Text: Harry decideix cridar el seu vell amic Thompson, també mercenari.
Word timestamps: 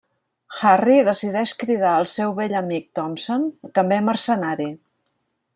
Harry 0.59 0.95
decideix 1.09 1.53
cridar 1.65 1.93
el 2.03 2.09
seu 2.13 2.33
vell 2.41 2.57
amic 2.63 2.89
Thompson, 3.01 3.47
també 3.79 4.03
mercenari. 4.11 4.71